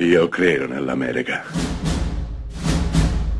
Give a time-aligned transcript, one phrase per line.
[0.00, 1.42] Io credo nell'America.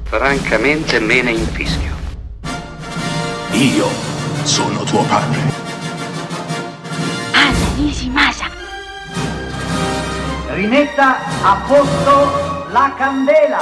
[0.02, 1.94] Francamente me ne infischio.
[3.52, 3.86] Io
[4.42, 5.38] sono tuo padre.
[7.32, 8.46] Anna Nishimasa.
[10.48, 13.60] Rimetta a posto la candela.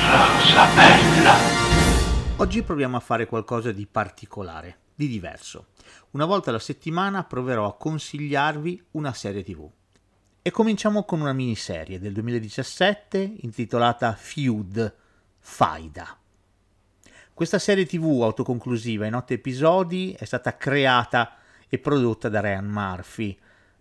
[0.00, 1.34] Rosa bella.
[2.36, 5.66] Oggi proviamo a fare qualcosa di particolare, di diverso.
[6.12, 9.70] Una volta alla settimana proverò a consigliarvi una serie tv.
[10.46, 14.94] E cominciamo con una miniserie del 2017 intitolata Feud
[15.40, 16.16] Faida.
[17.34, 23.36] Questa serie tv autoconclusiva in otto episodi è stata creata e prodotta da Ryan Murphy,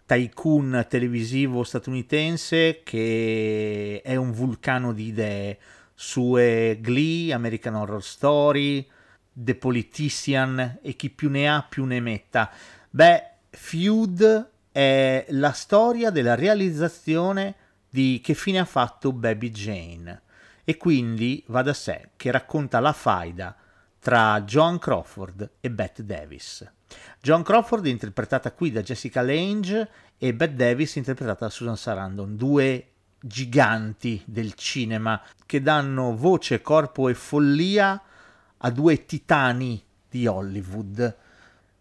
[0.08, 5.60] tycoon televisivo statunitense che è un vulcano di idee.
[5.94, 8.90] Sue Glee, American Horror Story,
[9.32, 12.50] The Politician e chi più ne ha più ne metta.
[12.90, 17.56] Beh, Feud è la storia della realizzazione
[17.90, 20.24] di Che fine ha fatto Baby Jane
[20.66, 23.56] e quindi va da sé che racconta la faida
[23.98, 26.70] tra Joan Crawford e Bette Davis.
[27.22, 32.88] Joan Crawford interpretata qui da Jessica Lange e Bette Davis interpretata da Susan Sarandon, due
[33.18, 38.02] giganti del cinema che danno voce, corpo e follia
[38.58, 41.24] a due titani di Hollywood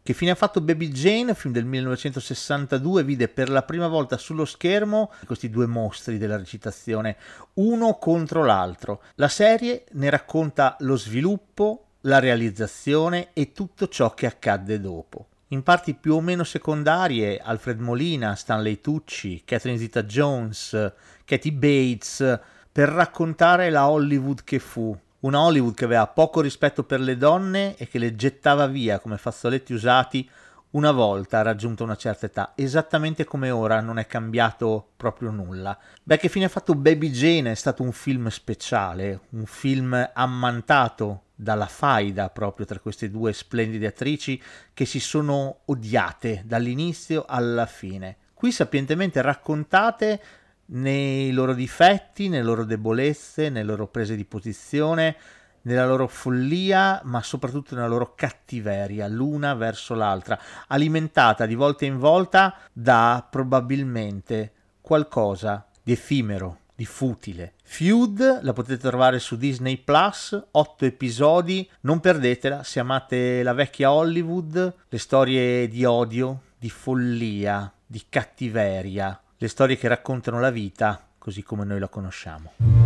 [0.05, 4.45] che fine ha fatto Baby Jane, film del 1962, vide per la prima volta sullo
[4.45, 7.17] schermo questi due mostri della recitazione,
[7.55, 9.01] uno contro l'altro.
[9.15, 15.29] La serie ne racconta lo sviluppo, la realizzazione e tutto ciò che accadde dopo.
[15.49, 20.93] In parti più o meno secondarie, Alfred Molina, Stanley Tucci, Catherine Zeta-Jones,
[21.25, 24.95] Katie Bates, per raccontare la Hollywood che fu,
[25.25, 29.19] una Hollywood che aveva poco rispetto per le donne e che le gettava via come
[29.19, 30.29] fazzoletti usati
[30.71, 35.79] una volta raggiunta una certa età, esattamente come ora non è cambiato proprio nulla.
[36.03, 37.53] Beh, che fine ha fatto Baby Jane?
[37.53, 43.87] È stato un film speciale, un film ammantato dalla faida proprio tra queste due splendide
[43.87, 44.41] attrici
[44.73, 48.17] che si sono odiate dall'inizio alla fine.
[48.35, 50.21] Qui sapientemente raccontate
[50.67, 55.17] nei loro difetti, nelle loro debolezze, nelle loro prese di posizione,
[55.63, 60.39] nella loro follia, ma soprattutto nella loro cattiveria, l'una verso l'altra,
[60.69, 67.55] alimentata di volta in volta da probabilmente qualcosa di effimero, di futile.
[67.63, 73.93] Feud la potete trovare su Disney Plus, 8 episodi, non perdetela se amate la vecchia
[73.93, 81.07] Hollywood, le storie di odio, di follia, di cattiveria, le storie che raccontano la vita
[81.19, 82.84] così come noi la conosciamo.